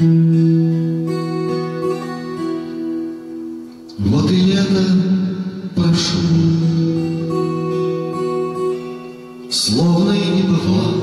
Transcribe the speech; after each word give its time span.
Вот 0.00 0.06
и 4.30 4.36
лето 4.36 4.84
прошло, 5.74 6.20
Словно 9.50 10.12
и 10.12 10.36
не 10.36 10.42
бывало, 10.42 10.94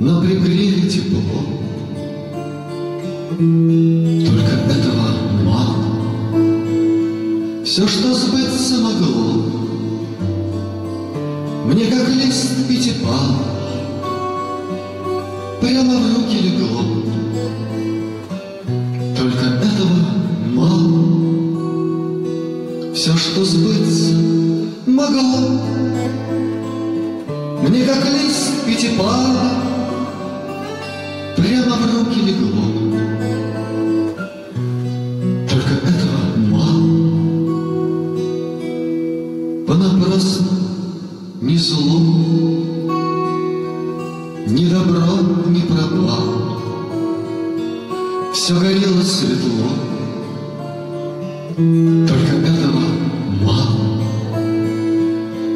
Но 0.00 0.20
пригрели 0.22 0.88
тепло. 0.88 1.20
Только 3.38 4.54
этого 4.72 5.06
мало. 5.44 5.84
Все, 7.64 7.86
что 7.86 8.12
сбыться 8.12 8.78
могло, 8.78 9.44
Мне 11.66 11.84
как 11.86 12.08
лист 12.08 12.66
пятипал, 12.68 13.54
Прямо 15.60 15.94
в 15.96 16.16
руки 16.16 16.38
легло. 16.38 16.82
Только 19.16 19.44
этого 19.64 19.96
мало. 20.54 21.14
Все, 22.94 23.16
что 23.16 23.44
сбыться 23.44 24.14
могло, 24.86 25.60
Мне 27.62 27.84
как 27.84 28.04
лист 28.04 28.64
пятипала 28.66 29.74
Прямо 31.36 31.76
в 31.76 31.94
руки 31.94 32.20
легло. 32.20 32.64
Только 35.48 35.74
этого 35.88 36.18
мало. 36.50 36.84
Понапрасну 39.66 40.54
ни 41.40 41.56
зло, 41.56 42.00
Все 48.34 48.52
горело 48.52 49.00
светло, 49.02 49.68
только 51.56 52.36
этого 52.44 52.82
мало. 53.40 54.00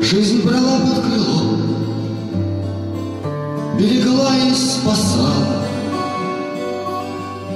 Жизнь 0.01 0.47
брала 0.47 0.79
под 0.79 1.03
крыло, 1.05 1.59
берегла 3.77 4.33
и 4.37 4.55
спасала. 4.55 5.67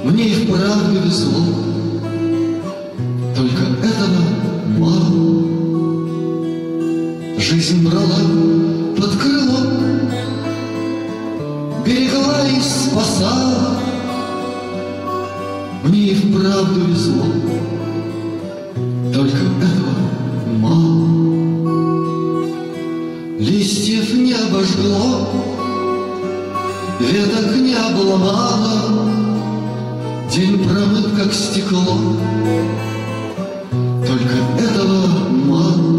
Мне 0.03 0.25
и 0.25 0.45
вправду 0.45 0.99
везло, 1.05 1.45
только 3.33 3.63
этого 3.81 4.23
мало. 4.77 5.43
Жизнь 7.39 7.87
брала 7.87 8.19
под 8.97 9.11
крыло, 9.15 9.59
берегла 11.85 12.45
и 12.49 12.59
спасала. 12.59 12.92
Мне 16.43 16.51
и 16.51 16.91
везло, 16.91 17.23
только 19.13 19.37
этого 19.63 19.95
мало. 20.59 21.07
Листьев 23.39 24.13
не 24.13 24.33
обожгло, 24.33 25.29
веток 26.99 27.55
не 27.55 27.75
обломало, 27.75 28.91
День 30.35 30.67
промыт, 30.67 31.05
как 31.17 31.33
стекло, 31.33 31.97
только 34.05 34.35
этого 34.61 35.07
мало. 35.45 35.93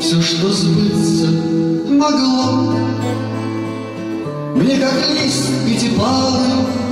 Все, 0.00 0.20
что 0.20 0.52
сбыться 0.52 1.30
могло, 1.88 2.74
Мне 4.54 4.76
как 4.76 4.92
лист 5.18 5.48
пятипалый 5.66 6.89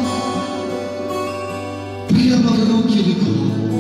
I'm 2.31 2.35
Kilka 2.35 2.49
paweł 2.49 2.83
kierunku. 2.83 3.78